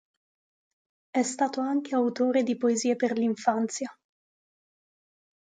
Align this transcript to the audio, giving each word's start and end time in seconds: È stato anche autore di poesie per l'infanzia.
È 1.11 1.21
stato 1.21 1.59
anche 1.61 1.93
autore 1.93 2.41
di 2.41 2.57
poesie 2.57 2.95
per 2.95 3.15
l'infanzia. 3.19 3.95